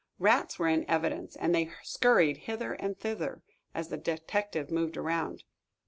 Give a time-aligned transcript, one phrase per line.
[0.17, 3.43] Rats were in evidence, and they scurried hither and thither
[3.75, 5.43] as the detective moved around.